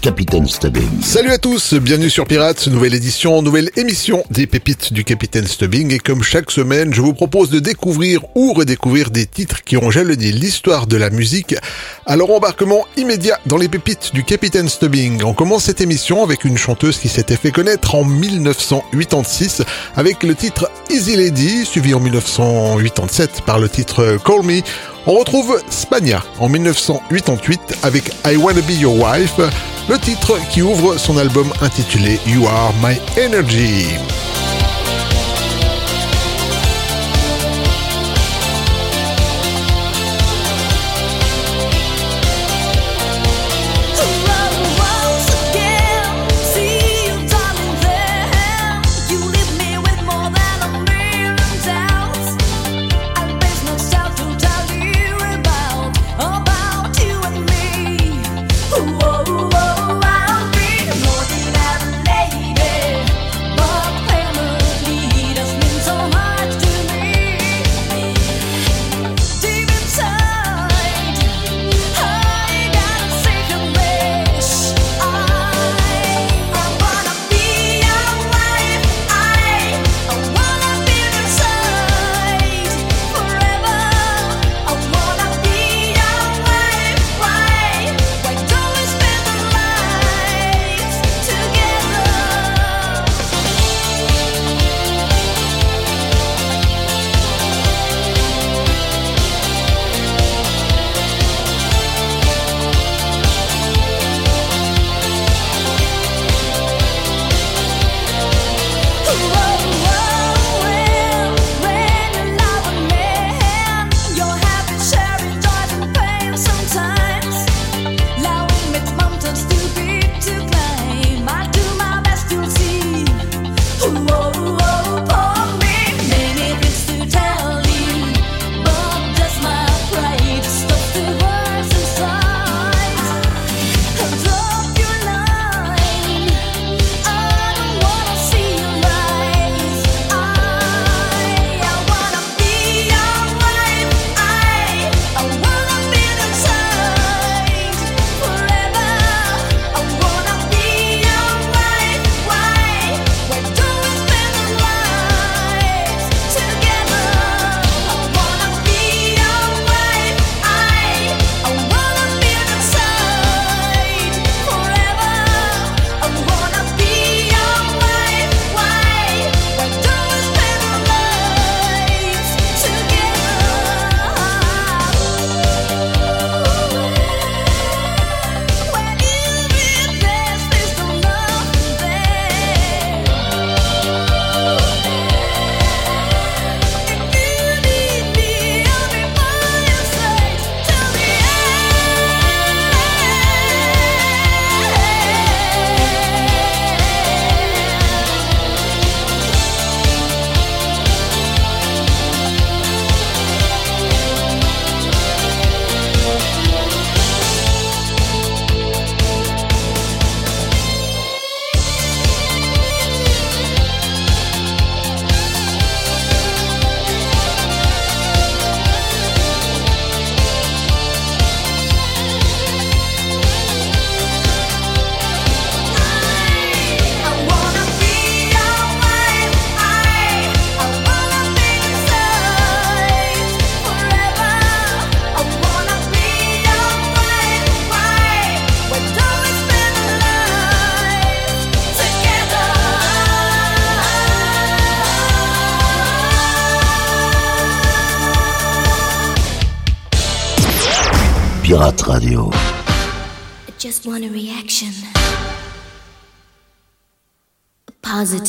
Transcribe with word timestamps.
Capitaine 0.00 0.46
Stubbing. 0.46 1.02
Salut 1.02 1.30
à 1.30 1.38
tous, 1.38 1.74
bienvenue 1.74 2.10
sur 2.10 2.26
Pirates, 2.26 2.68
nouvelle 2.68 2.94
édition, 2.94 3.42
nouvelle 3.42 3.70
émission 3.76 4.22
des 4.30 4.46
pépites 4.46 4.92
du 4.92 5.02
Capitaine 5.02 5.46
Stubbing 5.46 5.92
et 5.92 5.98
comme 5.98 6.22
chaque 6.22 6.50
semaine, 6.50 6.94
je 6.94 7.00
vous 7.00 7.14
propose 7.14 7.50
de 7.50 7.58
découvrir 7.58 8.20
ou 8.34 8.52
redécouvrir 8.52 9.10
des 9.10 9.26
titres 9.26 9.64
qui 9.64 9.76
ont 9.76 9.90
jalonné 9.90 10.30
l'histoire 10.30 10.86
de 10.86 10.96
la 10.96 11.10
musique. 11.10 11.56
Alors 12.06 12.30
embarquement 12.30 12.86
immédiat 12.96 13.38
dans 13.46 13.56
les 13.56 13.68
pépites 13.68 14.12
du 14.14 14.22
Capitaine 14.22 14.68
Stubbing. 14.68 15.22
On 15.24 15.34
commence 15.34 15.64
cette 15.64 15.80
émission 15.80 16.22
avec 16.22 16.44
une 16.44 16.58
chanteuse 16.58 16.98
qui 16.98 17.08
s'était 17.08 17.36
fait 17.36 17.50
connaître 17.50 17.94
en 17.94 18.04
1986 18.04 19.62
avec 19.96 20.22
le 20.22 20.34
titre 20.34 20.70
Easy 20.90 21.16
Lady, 21.16 21.64
suivi 21.64 21.94
en 21.94 22.00
1987 22.00 23.42
par 23.44 23.58
le 23.58 23.68
titre 23.68 24.18
Call 24.24 24.42
Me. 24.44 24.62
On 25.10 25.14
retrouve 25.14 25.58
Spagna 25.70 26.22
en 26.38 26.50
1988 26.50 27.78
avec 27.82 28.12
I 28.26 28.36
Wanna 28.36 28.60
Be 28.60 28.78
Your 28.78 28.94
Wife, 28.94 29.40
le 29.88 29.98
titre 29.98 30.38
qui 30.50 30.60
ouvre 30.60 30.98
son 30.98 31.16
album 31.16 31.50
intitulé 31.62 32.20
You 32.26 32.46
Are 32.46 32.74
My 32.82 32.98
Energy. 33.18 33.86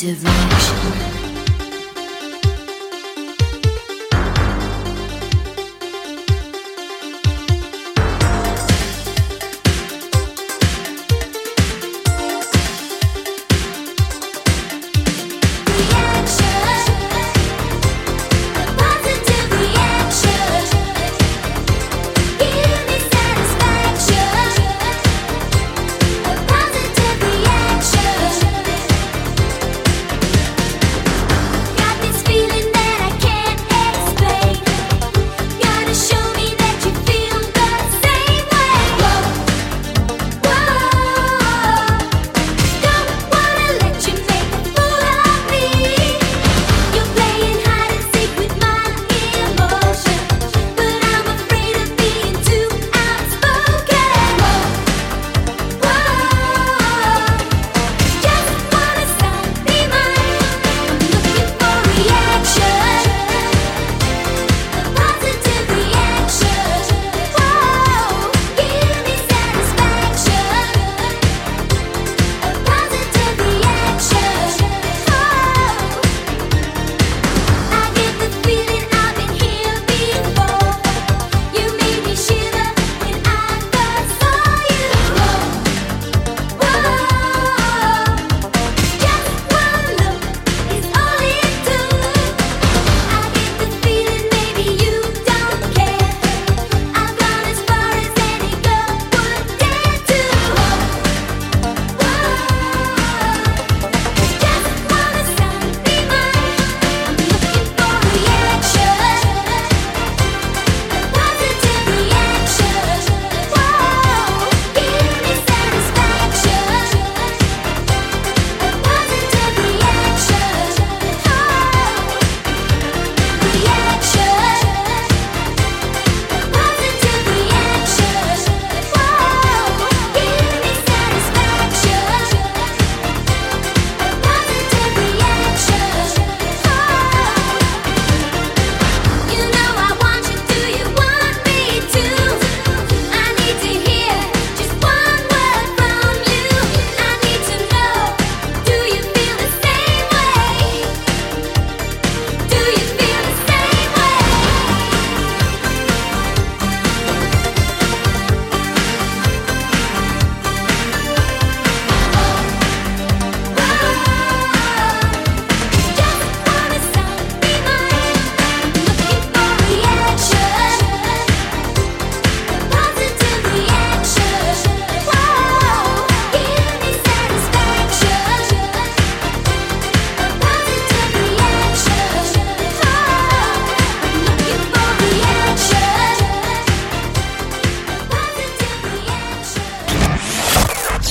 Positive. 0.02 1.19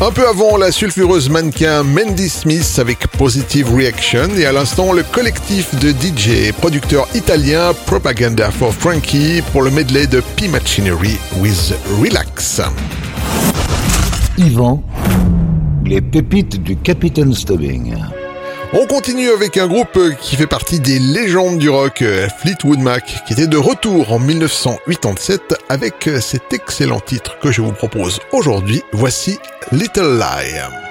Un 0.00 0.12
peu 0.12 0.28
avant, 0.28 0.56
la 0.56 0.70
sulfureuse 0.70 1.28
mannequin 1.28 1.82
Mandy 1.82 2.28
Smith 2.28 2.76
avec 2.78 3.08
Positive 3.08 3.74
Reaction 3.74 4.28
et 4.36 4.46
à 4.46 4.52
l'instant, 4.52 4.92
le 4.92 5.02
collectif 5.02 5.74
de 5.80 5.90
DJ 5.90 6.48
et 6.48 6.52
producteurs 6.52 7.08
italiens 7.16 7.72
Propaganda 7.84 8.52
for 8.52 8.72
Frankie 8.72 9.42
pour 9.50 9.62
le 9.62 9.70
medley 9.70 10.06
de 10.06 10.22
P 10.36 10.46
Machinery 10.46 11.18
with 11.40 11.74
Relax. 12.00 12.60
Yvan, 14.38 14.84
les 15.84 16.00
pépites 16.00 16.62
du 16.62 16.76
Capitaine 16.76 17.34
Stubbing. 17.34 17.96
On 18.74 18.86
continue 18.86 19.30
avec 19.30 19.56
un 19.56 19.66
groupe 19.66 19.98
qui 20.20 20.36
fait 20.36 20.46
partie 20.46 20.78
des 20.78 20.98
légendes 20.98 21.58
du 21.58 21.70
rock, 21.70 22.04
Fleetwood 22.40 22.80
Mac, 22.80 23.22
qui 23.26 23.32
était 23.32 23.46
de 23.46 23.56
retour 23.56 24.12
en 24.12 24.18
1987 24.18 25.54
avec 25.70 26.10
cet 26.20 26.52
excellent 26.52 27.00
titre 27.00 27.38
que 27.40 27.50
je 27.50 27.62
vous 27.62 27.72
propose 27.72 28.20
aujourd'hui. 28.30 28.82
Voici 28.92 29.38
Little 29.72 30.18
Lie. 30.18 30.87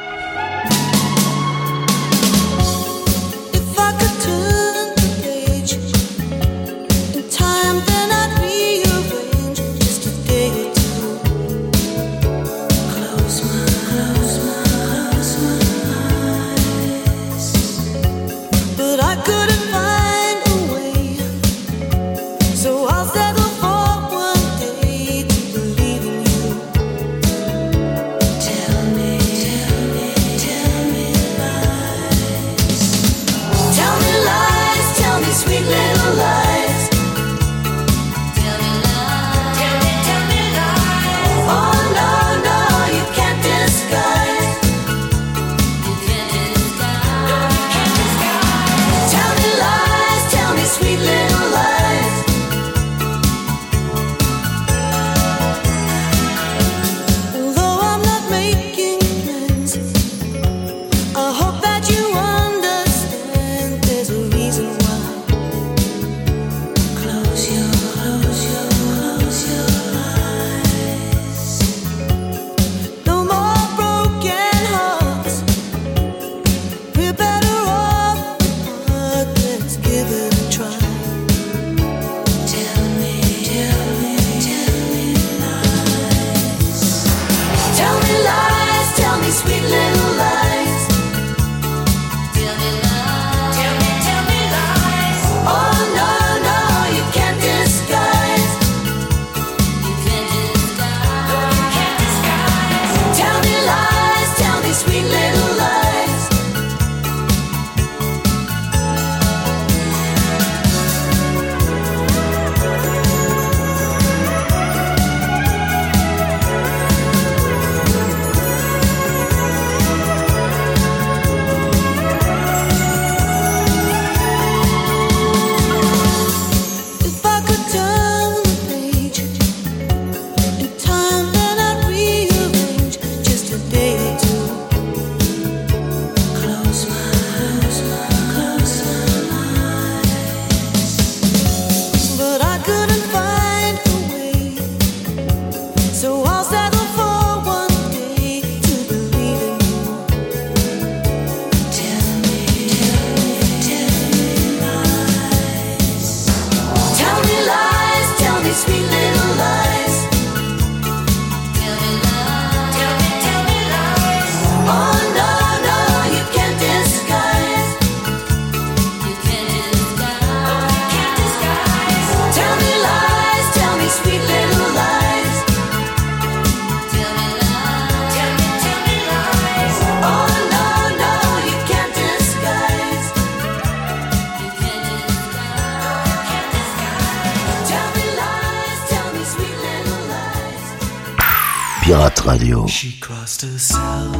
Radio. 192.48 192.66
She 192.68 192.98
crossed 193.01 193.42
herself 193.42 194.16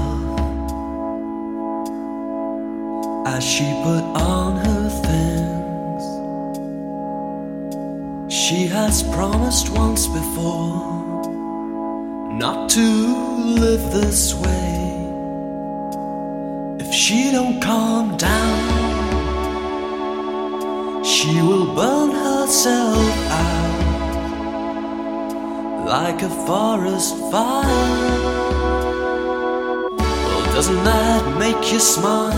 as 3.25 3.41
she 3.41 3.63
put 3.84 4.03
on 4.19 4.57
her 4.57 4.89
things. 5.07 6.03
She 8.34 8.67
has 8.67 9.03
promised 9.15 9.69
once 9.69 10.07
before 10.07 10.98
not 12.34 12.69
to 12.72 12.81
live 13.62 13.93
this 13.93 14.34
way. 14.34 14.74
If 16.86 16.93
she 16.93 17.31
don't 17.31 17.62
calm 17.62 18.17
down, 18.17 18.63
she 21.05 21.41
will 21.41 21.74
burn 21.74 22.12
herself 22.12 23.31
out 23.31 23.76
like 25.88 26.22
a 26.22 26.29
forest 26.46 27.15
fire. 27.32 27.63
Well, 29.98 30.46
doesn't 30.53 30.84
that 30.84 31.38
make 31.39 31.72
you 31.72 31.79
smile? 31.79 32.34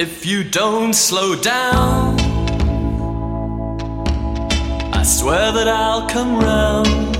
If 0.00 0.26
you 0.26 0.42
don't 0.42 0.94
slow 0.94 1.36
down, 1.36 2.18
I 4.92 5.02
swear 5.04 5.52
that 5.52 5.68
I'll 5.68 6.08
come 6.08 6.40
round 6.40 7.16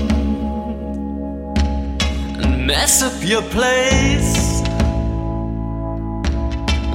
and 2.43 2.67
mess 2.67 3.01
up 3.01 3.23
your 3.23 3.43
place. 3.43 4.61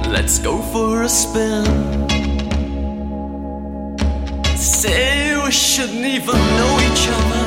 Let's 0.07 0.37
go 0.37 0.61
for 0.61 1.01
a 1.03 1.09
spin. 1.09 2.14
Shouldn't 5.75 6.05
even 6.05 6.37
know 6.57 6.73
each 6.87 7.05
other, 7.17 7.45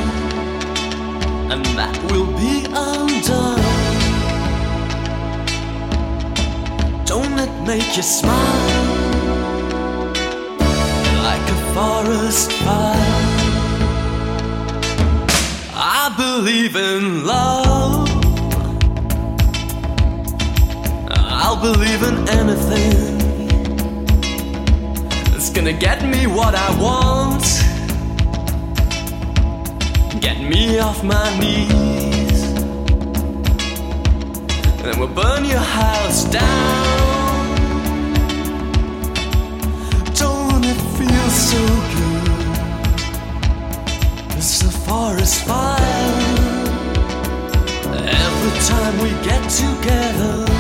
and 1.50 1.64
that 1.78 1.96
will 2.10 2.30
be 2.36 2.66
undone. 2.66 3.64
Don't 7.06 7.38
it 7.38 7.50
make 7.66 7.96
you 7.96 8.02
smile 8.02 8.84
like 11.22 11.46
a 11.56 11.58
forest 11.72 12.52
fire? 12.52 13.14
I 15.74 16.12
believe 16.18 16.76
in 16.76 17.24
love. 17.24 18.10
I'll 21.08 21.56
believe 21.56 22.02
in 22.02 22.28
anything. 22.28 23.20
It's 25.34 25.48
gonna 25.48 25.72
get 25.72 26.04
me 26.04 26.26
what 26.26 26.54
I 26.54 26.68
want. 26.78 27.77
Get 30.20 30.40
me 30.40 30.78
off 30.80 31.04
my 31.04 31.38
knees. 31.38 32.42
And 34.78 34.84
then 34.84 34.98
we'll 34.98 35.08
burn 35.08 35.44
your 35.44 35.58
house 35.58 36.24
down. 36.24 37.56
Don't 40.14 40.64
it 40.64 40.80
feel 40.96 41.30
so 41.30 41.62
good? 41.94 42.28
It's 44.36 44.62
a 44.62 44.70
forest 44.70 45.44
fire. 45.44 45.78
Every 48.26 48.54
time 48.66 48.94
we 49.02 49.10
get 49.24 49.48
together. 49.48 50.57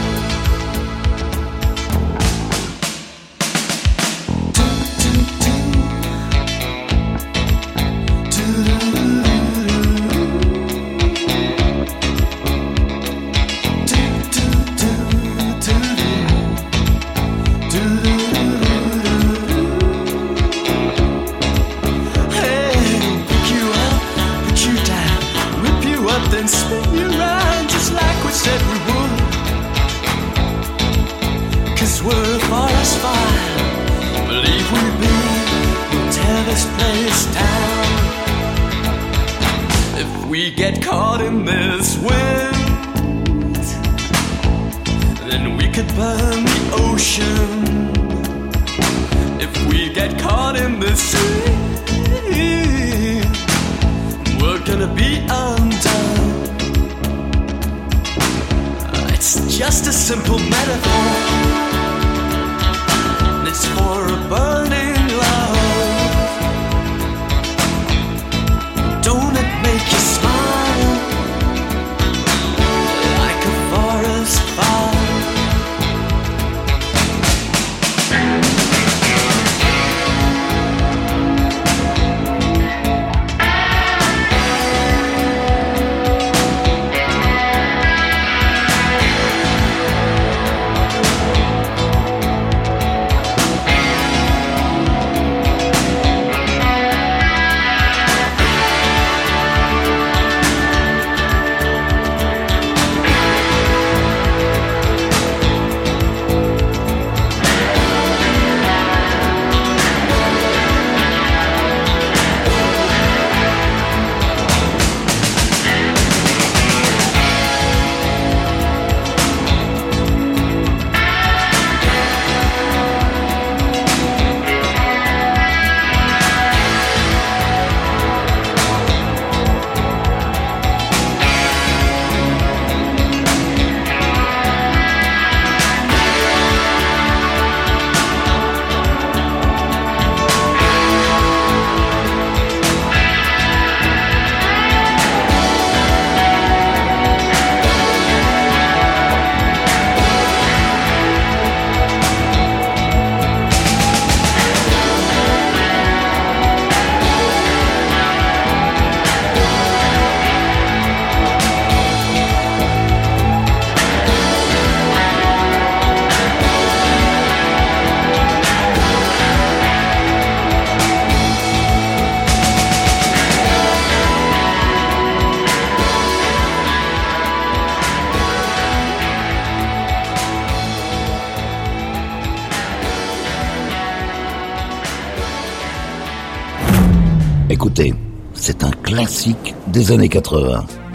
Des 189.78 189.92
années 189.92 190.08
80. 190.08 190.87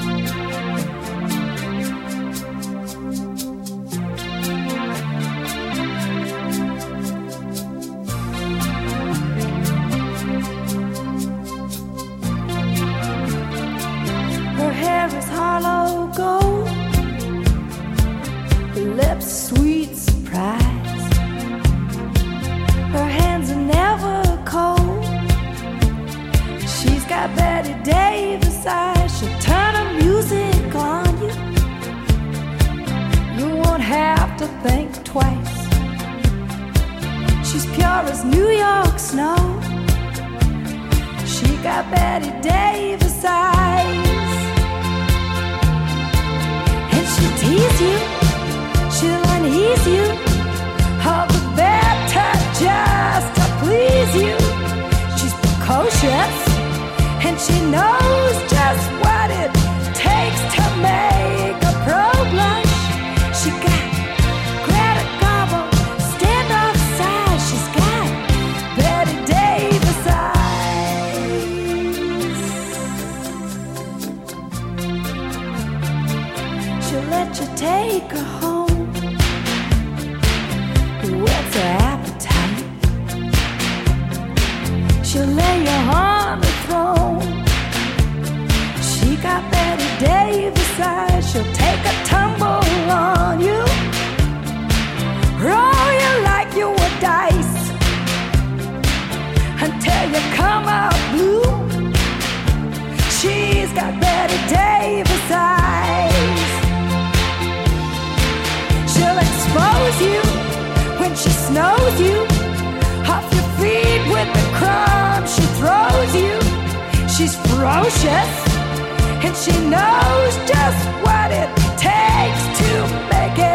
And 119.25 119.35
she 119.37 119.51
knows 119.69 120.35
just 120.49 120.85
what 121.05 121.31
it 121.31 121.49
takes 121.77 122.59
to 122.59 122.69
make 123.09 123.39
it 123.39 123.52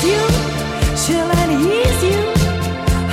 she'll 0.00 1.28
tease 1.62 2.02
you, 2.02 2.20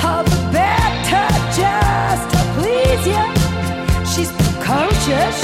all 0.04 0.22
the 0.24 0.40
better 0.52 1.28
just 1.60 2.24
to 2.32 2.40
please 2.56 3.04
you. 3.12 3.24
She's 4.12 4.32
precocious, 4.32 5.36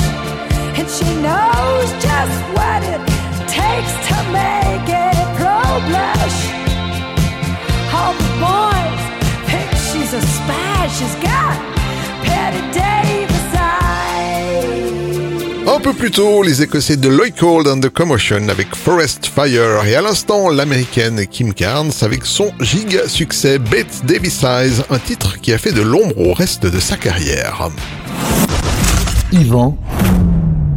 and 0.79 0.88
she 0.88 1.09
knows 1.27 1.88
just 2.07 2.37
what 2.57 2.81
it 2.92 3.01
takes 3.49 3.92
to 4.09 4.16
make 4.33 4.88
it 4.88 5.25
pro 5.38 5.61
blush. 5.88 6.38
All 7.94 8.12
the 8.22 8.31
boys 8.44 9.03
think 9.49 9.70
she's 9.88 10.12
a 10.12 10.22
spy. 10.22 10.88
She's 10.96 11.16
got 11.16 11.55
Patty 12.25 12.62
Davis 12.72 13.55
eyes. 13.55 14.86
Peu 15.87 15.92
plus 15.92 16.11
tôt, 16.11 16.42
les 16.42 16.62
Écossais 16.62 16.96
de 16.96 17.09
Lloyd 17.09 17.33
Cole 17.37 17.68
and 17.68 17.79
the 17.79 17.88
Commotion 17.88 18.49
avec 18.49 18.75
Forest 18.75 19.27
Fire 19.27 19.87
et 19.87 19.94
à 19.94 20.03
l'instant 20.03 20.49
l'américaine 20.49 21.25
Kim 21.29 21.55
Carnes 21.55 21.92
avec 22.01 22.27
son 22.27 22.51
giga 22.59 23.07
succès 23.07 23.61
Bette 23.61 24.05
Davis 24.05 24.42
Eyes, 24.42 24.83
un 24.90 24.99
titre 24.99 25.40
qui 25.40 25.53
a 25.53 25.59
fait 25.59 25.70
de 25.70 25.83
l'ombre 25.83 26.18
au 26.18 26.33
reste 26.33 26.66
de 26.66 26.81
sa 26.81 26.96
carrière. 26.96 27.68
Yvan, 29.31 29.79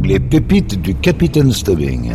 les 0.04 0.20
pépites 0.20 0.80
du 0.80 0.94
Capitaine 0.94 1.52
Stubbing. 1.52 2.12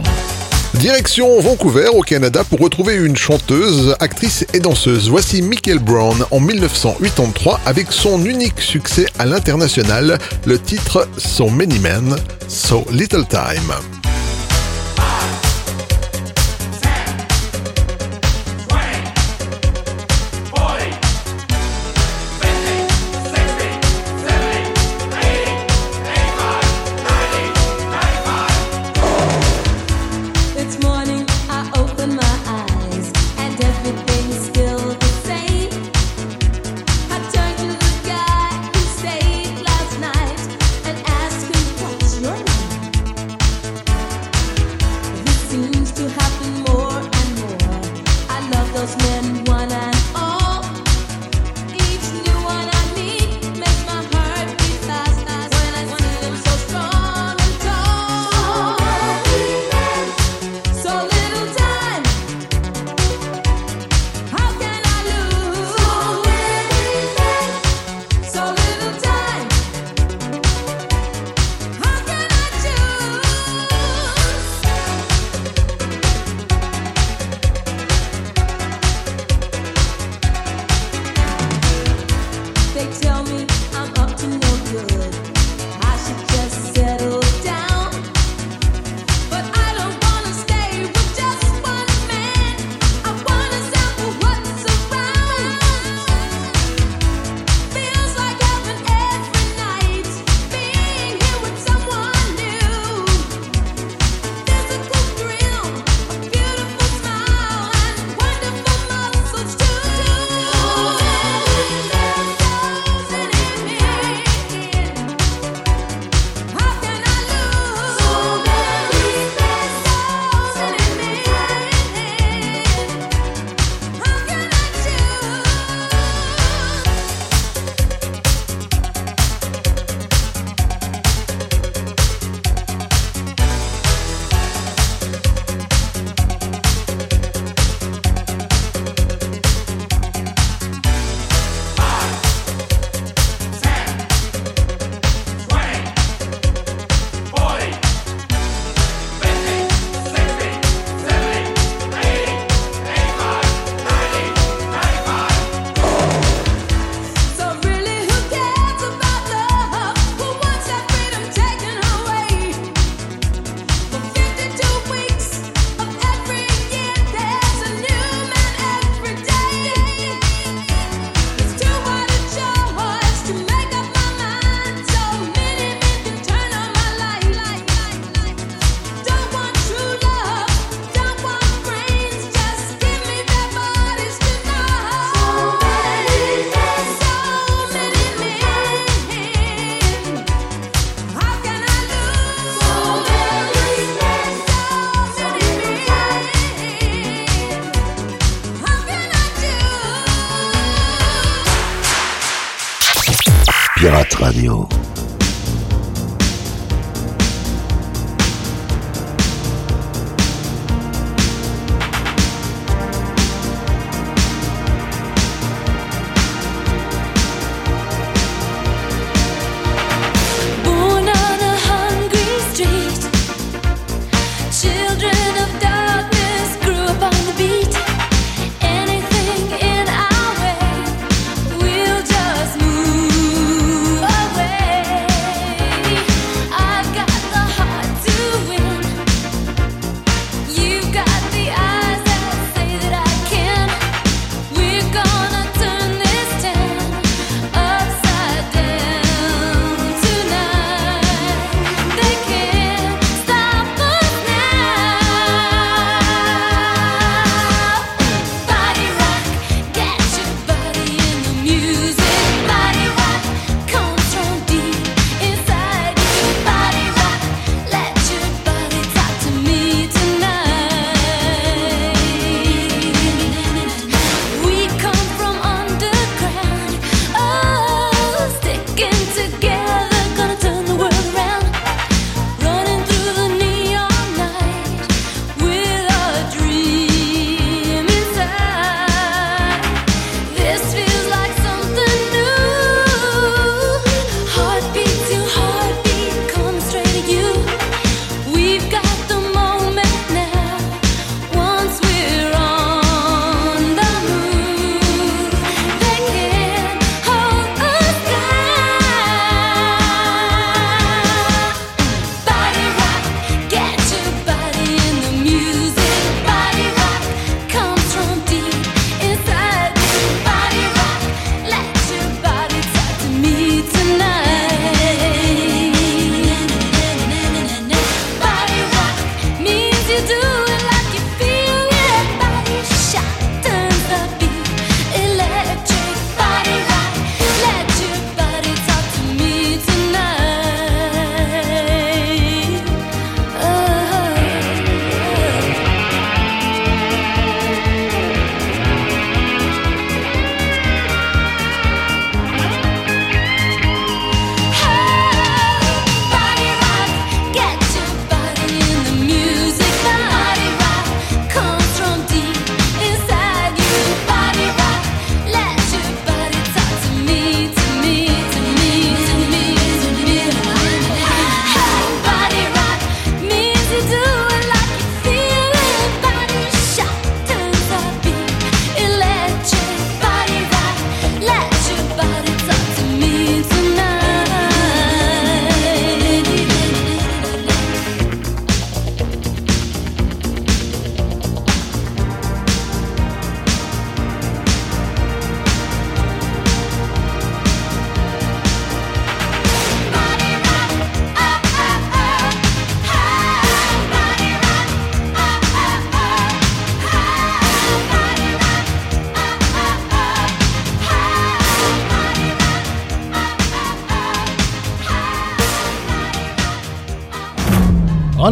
Direction 0.74 1.40
Vancouver 1.40 1.88
au 1.88 2.02
Canada 2.02 2.44
pour 2.44 2.60
retrouver 2.60 2.96
une 2.96 3.16
chanteuse, 3.16 3.96
actrice 4.00 4.46
et 4.54 4.60
danseuse. 4.60 5.10
Voici 5.10 5.42
Michael 5.42 5.80
Brown 5.80 6.26
en 6.32 6.40
1983 6.40 7.62
avec 7.66 7.92
son 7.92 8.24
unique 8.26 8.60
succès 8.60 9.06
à 9.18 9.26
l'international, 9.26 10.18
le 10.46 10.60
titre 10.60 11.08
So 11.18 11.50
Many 11.50 11.80
Men, 11.80 12.16
So 12.48 12.86
Little 12.92 13.26
Time. 13.28 14.05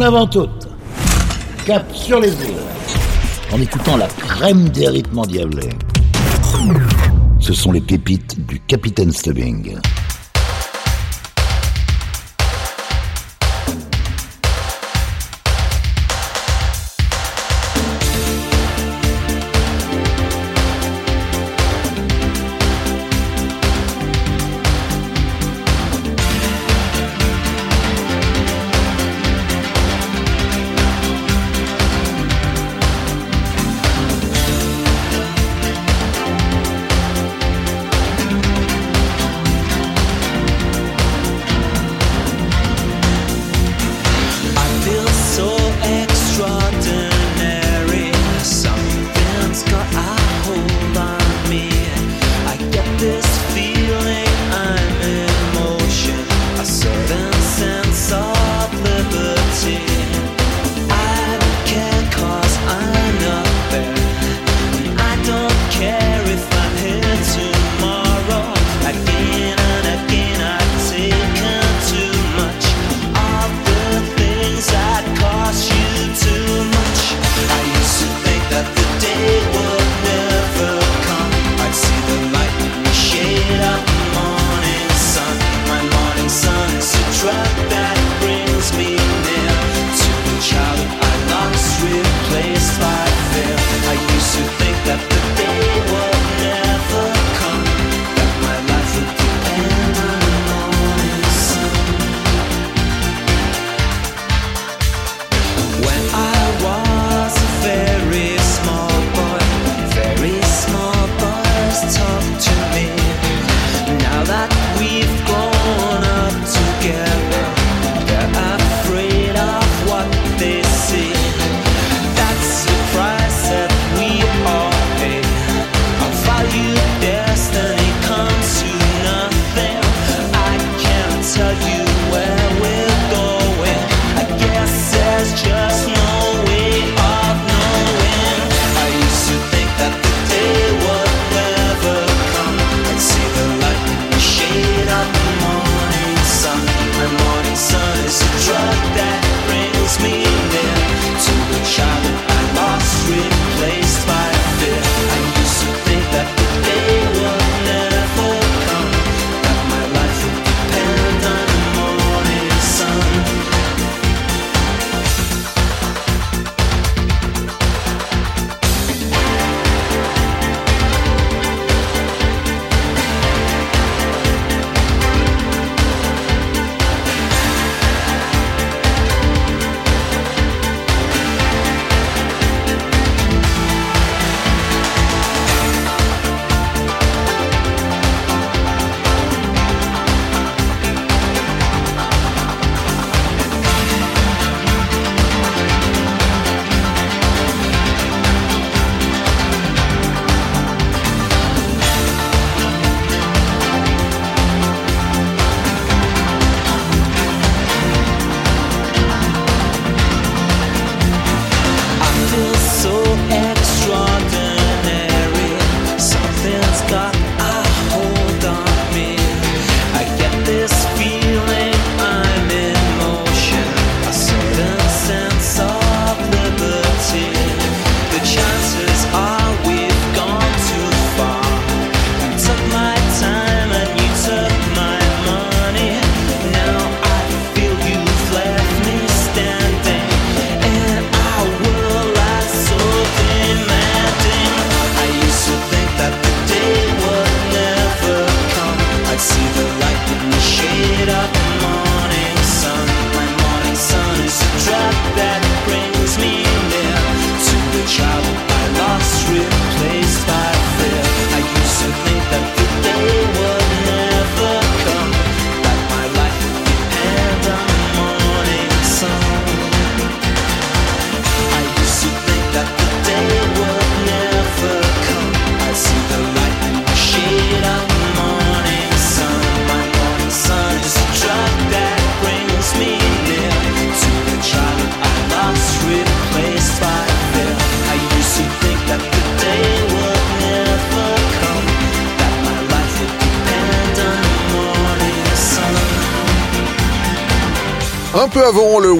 avant 0.04 0.26
toute. 0.26 0.68
Cap 1.64 1.84
sur 1.94 2.20
les 2.20 2.28
îles. 2.28 2.60
En 3.52 3.60
écoutant 3.60 3.96
la 3.96 4.06
crème 4.06 4.68
des 4.68 4.88
rythmes 4.88 5.18
endiablés. 5.18 5.70
Ce 7.40 7.54
sont 7.54 7.72
les 7.72 7.80
pépites 7.80 8.46
du 8.46 8.60
Capitaine 8.60 9.12
Stubbing. 9.12 9.78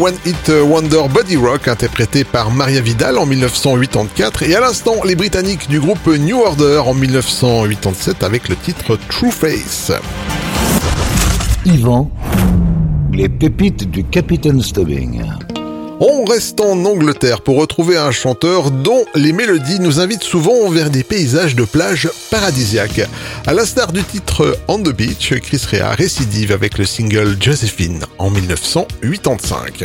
One 0.05 0.19
Hit 0.27 0.53
Wonder 0.63 1.09
Body 1.09 1.37
Rock 1.37 1.67
interprété 1.67 2.25
par 2.25 2.51
Maria 2.51 2.83
Vidal 2.83 3.17
en 3.17 3.25
1984 3.25 4.43
et 4.43 4.55
à 4.55 4.61
l'instant 4.61 4.97
les 5.03 5.15
Britanniques 5.15 5.67
du 5.71 5.81
groupe 5.81 6.07
New 6.07 6.43
Order 6.43 6.83
en 6.85 6.93
1987 6.93 8.23
avec 8.23 8.51
le 8.51 8.57
titre 8.57 8.99
True 9.09 9.31
Face. 9.31 9.93
Yvan, 11.65 12.11
les 13.15 13.31
pépites 13.31 13.91
du 13.91 14.05
Capitaine 14.05 14.61
Stubbing. 14.61 15.23
On 16.01 16.25
reste 16.25 16.61
en 16.61 16.85
Angleterre 16.85 17.41
pour 17.41 17.57
retrouver 17.57 17.97
un 17.97 18.11
chanteur 18.11 18.73
dont 18.73 19.05
les 19.15 19.33
mélodies 19.33 19.79
nous 19.79 20.01
invitent 20.01 20.25
souvent 20.25 20.69
vers 20.69 20.91
des 20.91 21.05
paysages 21.05 21.55
de 21.55 21.65
plage 21.65 22.09
paradisiaques. 22.31 23.09
À 23.47 23.55
l'instar 23.55 23.93
du 23.93 24.03
titre 24.03 24.59
On 24.67 24.79
the 24.79 24.95
Beach, 24.95 25.35
Chris 25.41 25.63
Rea 25.71 25.95
récidive 25.95 26.51
avec 26.51 26.79
le 26.79 26.85
single 26.85 27.37
Josephine 27.41 28.05
en 28.19 28.31
1985. 28.31 29.85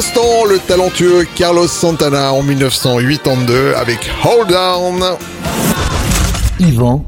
l'instant, 0.00 0.46
le 0.48 0.58
talentueux 0.58 1.26
Carlos 1.34 1.66
Santana 1.66 2.32
en 2.32 2.42
1982 2.42 3.74
avec 3.74 4.10
Hold 4.24 4.48
Down. 4.48 5.04
Yvan, 6.58 7.04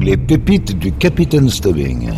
les 0.00 0.16
pépites 0.16 0.76
du 0.76 0.90
Capitaine 0.90 1.48
Stubbing. 1.48 2.10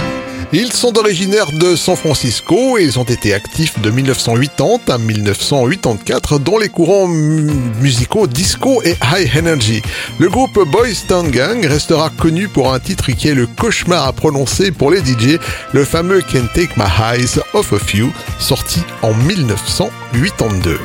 Ils 0.53 0.73
sont 0.73 0.97
originaires 0.97 1.51
de 1.53 1.75
San 1.75 1.97
Francisco 1.97 2.79
et 2.79 2.85
ils 2.85 2.99
ont 2.99 3.05
été 3.05 3.35
actifs 3.35 3.79
de 3.81 3.91
1980 3.91 4.79
à 4.89 4.99
1984 4.99 6.39
dans 6.39 6.59
les 6.59 6.69
courants 6.69 7.09
musicaux 7.09 8.27
disco 8.27 8.81
et 8.85 8.97
high 9.13 9.31
energy. 9.37 9.83
Le 10.19 10.29
groupe 10.29 10.59
Boys 10.71 11.05
Town 11.09 11.31
Gang 11.31 11.65
restera 11.67 12.11
connu 12.11 12.49
pour 12.49 12.73
un 12.73 12.79
titre 12.79 13.11
qui 13.11 13.29
est 13.29 13.35
le 13.35 13.47
cauchemar 13.47 14.07
à 14.07 14.13
prononcer 14.13 14.71
pour 14.71 14.91
les 14.91 15.01
DJ, 15.01 15.39
le 15.73 15.85
fameux 15.85 16.23
Can 16.23 16.47
Take 16.55 16.75
My 16.77 16.85
Eyes 16.85 17.41
Off 17.53 17.73
of 17.73 17.95
You, 17.95 18.13
sorti 18.39 18.81
en 19.03 19.15
1982. 19.15 20.79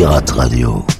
Pirate 0.00 0.32
Radio. 0.32 0.99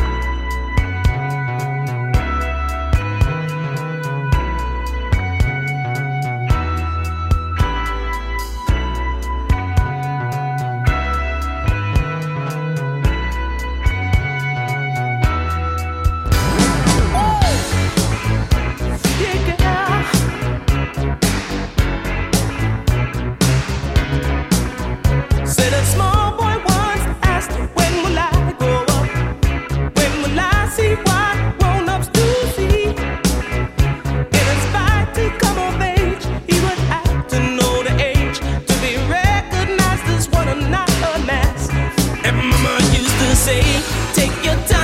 Take 44.13 44.45
your 44.45 44.55
time. 44.67 44.80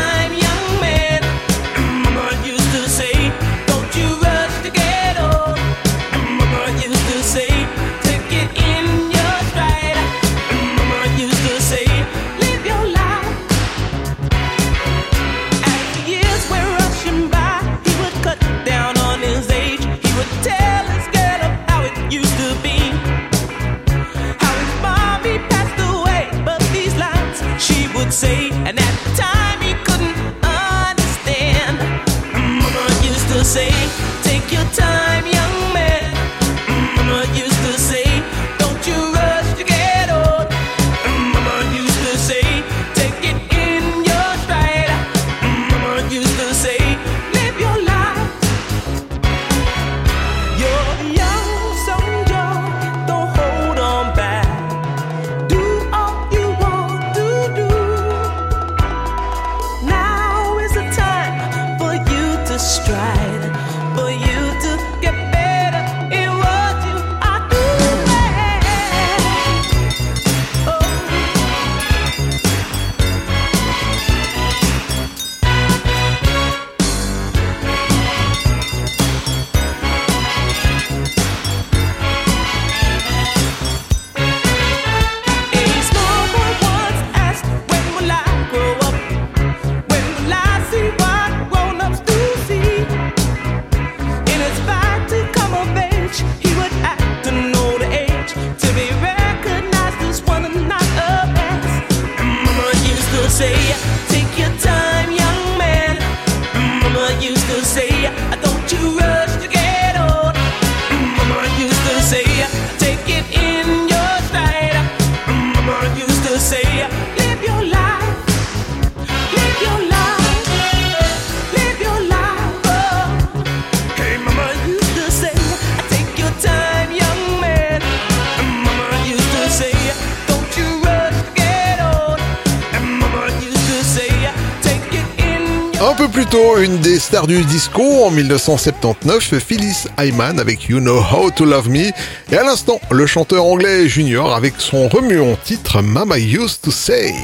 Un 135.98 136.06
peu 136.06 136.10
plus 136.10 136.28
tôt, 136.28 136.60
une 136.60 136.78
des 136.78 137.00
stars 137.00 137.26
du 137.26 137.44
disco 137.44 137.82
en 137.82 138.12
1979, 138.12 139.40
Phyllis 139.40 139.86
Hyman 139.98 140.40
avec 140.40 140.70
You 140.70 140.80
Know 140.80 141.00
How 141.00 141.32
to 141.32 141.44
Love 141.44 141.72
Me, 141.72 141.88
et 142.32 142.38
à 142.38 142.44
l'instant, 142.44 142.80
le 142.92 143.08
chanteur 143.08 143.44
anglais 143.44 143.88
Junior 143.88 144.32
avec 144.32 144.54
son 144.60 144.90
remuant 144.90 145.36
titre 145.44 145.82
Mama 145.82 146.20
Used 146.20 146.62
to 146.62 146.70
Say. 146.70 147.16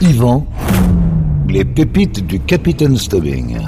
Yvan, 0.00 0.44
les 1.48 1.64
pépites 1.64 2.26
du 2.26 2.40
Capitaine 2.40 2.96
Stubbing. 2.98 3.58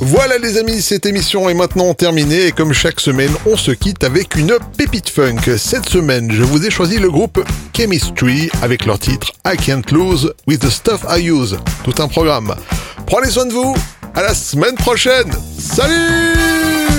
Voilà 0.00 0.38
les 0.38 0.58
amis, 0.58 0.80
cette 0.80 1.06
émission 1.06 1.48
est 1.48 1.54
maintenant 1.54 1.92
terminée 1.92 2.46
et 2.46 2.52
comme 2.52 2.72
chaque 2.72 3.00
semaine, 3.00 3.32
on 3.46 3.56
se 3.56 3.72
quitte 3.72 4.04
avec 4.04 4.36
une 4.36 4.56
pépite 4.76 5.08
funk. 5.08 5.56
Cette 5.56 5.88
semaine, 5.88 6.30
je 6.30 6.44
vous 6.44 6.64
ai 6.64 6.70
choisi 6.70 6.98
le 6.98 7.10
groupe 7.10 7.44
Chemistry 7.76 8.48
avec 8.62 8.86
leur 8.86 8.98
titre 8.98 9.32
I 9.44 9.56
Can't 9.56 9.90
Lose 9.90 10.32
with 10.46 10.60
the 10.60 10.70
Stuff 10.70 11.04
I 11.08 11.28
Use. 11.28 11.58
Tout 11.82 12.00
un 12.00 12.06
programme. 12.06 12.54
Prenez 13.06 13.30
soin 13.30 13.46
de 13.46 13.52
vous, 13.52 13.74
à 14.14 14.22
la 14.22 14.34
semaine 14.34 14.76
prochaine. 14.76 15.32
Salut 15.58 16.97